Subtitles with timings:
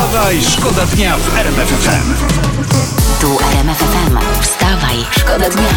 [0.00, 2.14] Wstawaj, szkoda dnia w RMF FM.
[3.20, 4.18] Tu RMF FM.
[4.42, 5.68] Wstawaj, szkoda dnia.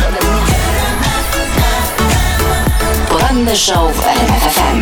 [3.09, 4.81] Poranny show w RMF FM.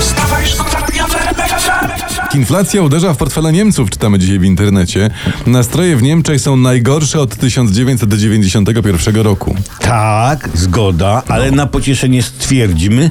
[0.00, 2.36] Wstawaj, szkoda dnia w RMF FM.
[2.38, 5.10] Inflacja uderza w portfele Niemców, czytamy dzisiaj w internecie.
[5.46, 9.56] Nastroje w Niemczech są najgorsze od 1991 roku.
[9.80, 13.10] Tak, zgoda, ale na pocieszenie stwierdzimy,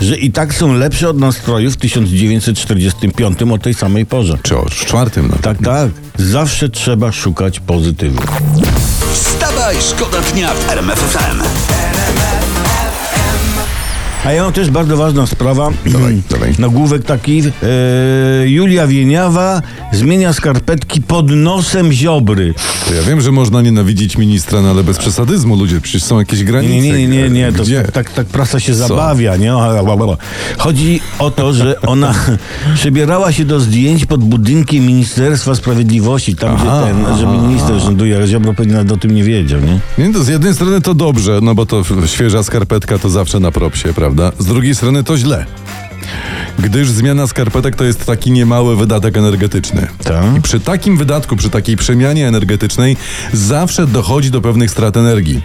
[0.00, 4.38] że i tak są lepsze od nastrojów w 1945 o tej samej porze.
[4.42, 5.28] Czy o czwartym?
[5.30, 5.36] No.
[5.42, 5.90] Tak, tak.
[6.18, 8.22] Zawsze trzeba szukać pozytywu.
[9.12, 11.77] Wstawaj, szkoda dnia w RMF FM.
[14.24, 15.70] A ja mam też bardzo ważna sprawa.
[15.86, 16.54] Dawaj, dawaj.
[16.58, 17.42] Nagłówek taki.
[17.62, 22.54] E, Julia Wieniawa zmienia skarpetki pod nosem Ziobry.
[22.88, 26.44] To ja wiem, że można nienawidzić ministra, no ale bez przesadyzmu, ludzie, przecież są jakieś
[26.44, 26.74] granice.
[26.74, 27.52] Nie, nie, nie, nie, nie.
[27.52, 27.82] To, Gdzie?
[27.82, 29.52] tak, tak, prasa się zabawia, nie?
[30.58, 32.14] Chodzi o to, że ona
[32.74, 38.16] przebierała się do zdjęć pod budynkiem Ministerstwa Sprawiedliwości, tam Aha, gdzie ten, że minister rząduje,
[38.16, 40.04] ale Ziobro pewnie nawet o tym nie wiedział, nie?
[40.06, 43.52] Nie, to z jednej strony to dobrze, no bo to świeża skarpetka to zawsze na
[43.52, 44.07] propsie, prawda?
[44.38, 45.46] Z drugiej strony to źle.
[46.58, 49.86] Gdyż zmiana skarpetek to jest taki niemały wydatek energetyczny.
[50.04, 50.36] Tak.
[50.38, 52.96] I przy takim wydatku, przy takiej przemianie energetycznej
[53.32, 55.42] zawsze dochodzi do pewnych strat energii.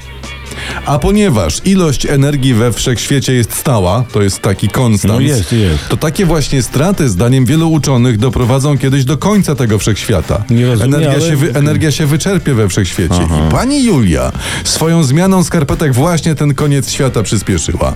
[0.86, 5.89] A ponieważ ilość energii we wszechświecie jest stała, to jest taki konstans, No jest, jest.
[5.89, 10.44] to takie właśnie straty, zdaniem wielu uczonych, doprowadzą kiedyś do końca tego wszechświata.
[10.50, 13.16] Nie rozumiem, energia, ale- się wy, energia się wyczerpie we wszechświecie.
[13.47, 14.31] I pani Julia
[14.64, 17.94] swoją zmianą skarpetek właśnie ten koniec świata przyspieszyła.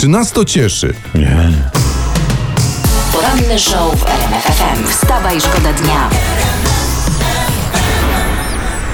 [0.00, 0.94] Czy nas to cieszy?
[1.14, 1.36] Nie.
[3.12, 4.88] Poranny show w RMF FM.
[4.88, 6.10] Wstawaj, szkoda dnia.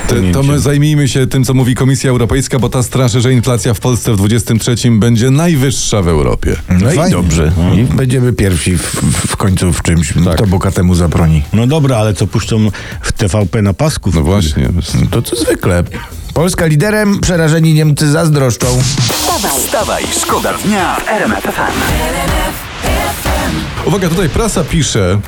[0.08, 3.74] Te, to my zajmijmy się tym, co mówi Komisja Europejska, bo ta straszy, że inflacja
[3.74, 6.56] w Polsce w 23 będzie najwyższa w Europie.
[6.68, 7.16] No i Fajnie.
[7.16, 7.52] dobrze.
[7.76, 8.82] I będziemy pierwsi w,
[9.26, 11.42] w końcu w czymś, to bokatemu zabroni.
[11.52, 14.10] No dobra, ale co puszczą w TVP na pasku?
[14.14, 14.68] No właśnie.
[15.10, 15.84] To co zwykle.
[16.36, 18.66] Polska liderem, przerażeni Niemcy zazdroszczą.
[19.12, 21.80] Wstawaj, Wstawaj, szkoda dnia w RMF FM.
[23.88, 25.20] Uwaga, tutaj prasa pisze,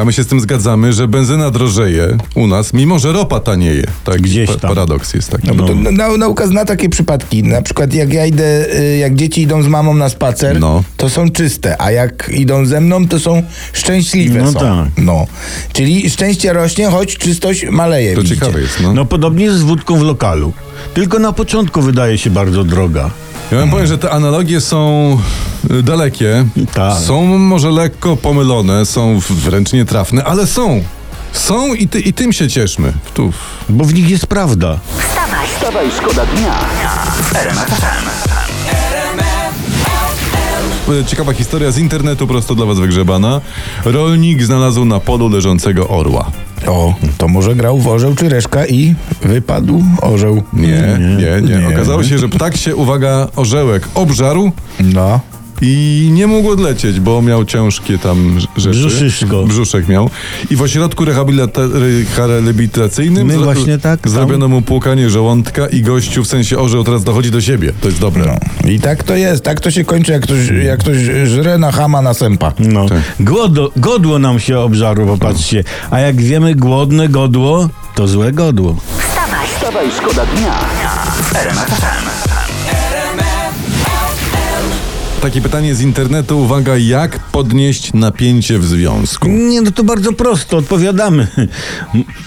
[0.00, 3.84] a my się z tym zgadzamy, że benzyna drożeje u nas, mimo że ropa tanieje.
[4.04, 4.68] Tak, Gdzieś pa- tam.
[4.68, 5.48] Paradoks jest taki.
[5.48, 7.42] No bo to na, nauka zna takie przypadki.
[7.42, 10.82] Na przykład jak ja idę, y, jak dzieci idą z mamą na spacer, No.
[10.96, 14.58] to są czyste, a jak idą ze mną, to są szczęśliwe No są.
[14.60, 14.88] tak.
[14.98, 15.26] No.
[15.72, 18.14] Czyli szczęście rośnie, choć czystość maleje.
[18.14, 18.40] To widzicie?
[18.40, 18.92] ciekawe jest, no.
[18.94, 20.52] No podobnie jest z wódką w lokalu.
[20.94, 23.10] Tylko na początku wydaje się bardzo droga.
[23.52, 25.18] Ja wam powiem, że te analogie są
[25.82, 26.98] dalekie, Tak.
[26.98, 30.82] są może lekko pomylone, są wręcz nietrafne, ale są.
[31.32, 32.92] Są i, ty, i tym się cieszmy.
[33.14, 33.32] Tu.
[33.68, 34.78] Bo w nich jest prawda.
[34.98, 35.48] wstawaj.
[35.48, 36.54] Wstawaj, szkoda dnia
[41.06, 43.40] Ciekawa historia z internetu, prosto dla was wygrzebana.
[43.84, 46.30] Rolnik znalazł na polu leżącego orła.
[46.66, 50.42] O, to może grał w orzeł czy reszka i wypadł orzeł.
[50.52, 51.58] Nie, nie, nie.
[51.60, 51.68] Nie.
[51.68, 55.20] Okazało się, że ptak się, uwaga, orzełek obżarł No.
[55.62, 58.70] I nie mógł odlecieć, bo miał ciężkie tam rz- rzeczy.
[58.78, 59.42] Brzuszyszko.
[59.44, 60.10] Brzuszek miał.
[60.50, 61.68] I w ośrodku rehabilita-
[62.26, 64.12] rehabilitacyjnym My właśnie tak, tam.
[64.12, 67.72] zrobiono mu płukanie żołądka i gościu, w sensie orzeł, teraz dochodzi do siebie.
[67.80, 68.24] To jest dobre.
[68.64, 68.70] No.
[68.70, 72.02] I tak to jest, tak to się kończy, jak ktoś, jak ktoś żre na chama
[72.02, 72.52] na sępa.
[72.58, 72.88] No.
[72.88, 72.98] Tak.
[73.20, 75.64] Godło, godło nam się obżarło, popatrzcie.
[75.90, 78.76] A jak wiemy, głodne godło to złe godło.
[78.98, 80.52] Wstawaj, Wstawaj, szkoda dnia
[81.22, 82.37] FM.
[85.22, 89.28] Takie pytanie z internetu, uwaga, jak podnieść napięcie w związku?
[89.28, 91.26] Nie, no to bardzo prosto, odpowiadamy.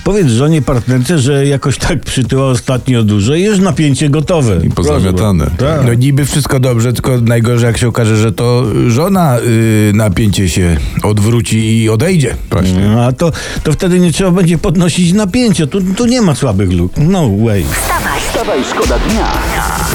[0.03, 4.59] Powiedz żonie partnerce, że jakoś tak przytyła ostatnio dużo i już napięcie gotowe.
[4.63, 5.52] I pozamiatane.
[5.57, 5.85] Tak.
[5.85, 10.78] No niby wszystko dobrze, tylko najgorzej jak się okaże, że to żona y, napięcie się
[11.03, 12.35] odwróci i odejdzie.
[12.50, 12.79] Właśnie.
[12.79, 13.31] No, a to,
[13.63, 15.68] to wtedy nie trzeba będzie podnosić napięcia.
[15.68, 16.91] Tu, tu nie ma słabych luk.
[16.97, 17.63] No way.
[17.63, 18.22] wstawaj.
[18.29, 19.31] Wstawaj, szkoda dnia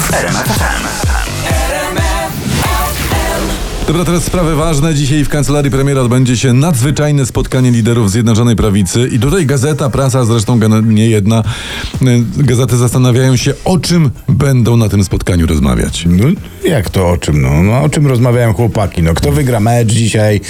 [0.01, 1.06] FM.
[3.87, 4.95] Dobra, teraz sprawy ważne.
[4.95, 9.09] Dzisiaj w kancelarii premiera odbędzie się nadzwyczajne spotkanie liderów Zjednoczonej Prawicy.
[9.13, 11.43] I tutaj gazeta, prasa, zresztą nie jedna,
[12.03, 16.05] y, gazety zastanawiają się, o czym będą na tym spotkaniu rozmawiać.
[16.09, 16.25] No
[16.65, 17.43] jak to o czym?
[17.43, 19.03] No, no o czym rozmawiają chłopaki?
[19.03, 20.41] No kto wygra mecz dzisiaj?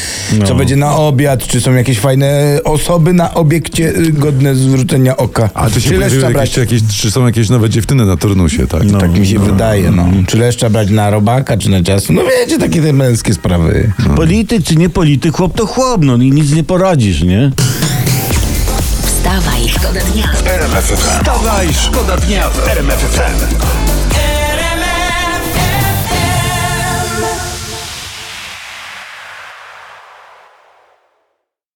[0.45, 1.47] Co będzie na obiad?
[1.47, 5.51] Czy są jakieś fajne osoby na obiekcie y, godne zwrócenia oka?
[5.55, 6.57] A czy się czy leszcza jakieś, brać?
[6.57, 8.83] jakieś, czy są jakieś nowe dziewczyny na turnusie, tak?
[9.01, 10.09] Tak mi się wydaje, no.
[10.27, 12.13] Czy leszcza brać na robaka, czy na ciasto?
[12.13, 13.93] No wiecie, takie te męskie sprawy.
[14.17, 17.53] Polityk czy nie polityk, chłop to chłop, no i nic nie poradzisz, nie?
[19.03, 20.33] Wstawaj, szkoda dnia.
[20.47, 20.97] RMF FM.
[20.97, 23.96] Wstawaj, szkoda dnia w RMF FM.